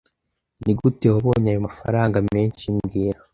Nigute 0.63 1.05
wabonye 1.13 1.47
ayo 1.51 1.59
mafaranga 1.67 2.17
menshi 2.33 2.63
mbwira 2.75 3.19